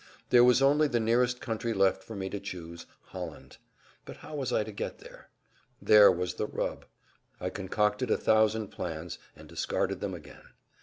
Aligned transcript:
There 0.31 0.43
was 0.43 0.63
only 0.63 0.87
the 0.87 0.99
nearest 0.99 1.39
country 1.41 1.73
left 1.75 2.03
for 2.03 2.15
me 2.15 2.27
to 2.31 2.39
choose—Holland. 2.39 3.57
But 4.03 4.17
how 4.17 4.35
was 4.35 4.51
I 4.51 4.63
to 4.63 4.71
get 4.71 4.97
there? 4.97 5.29
There 5.79 6.11
was 6.11 6.33
the 6.33 6.47
rub. 6.47 6.85
I 7.39 7.51
concocted 7.51 8.09
a 8.09 8.17
thousand 8.17 8.69
plans 8.69 9.19
and 9.35 9.47
discarded 9.47 9.99
them 9.99 10.15
again. 10.15 10.53